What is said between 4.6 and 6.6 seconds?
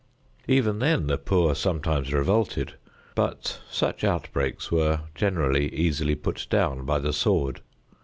were generally easily put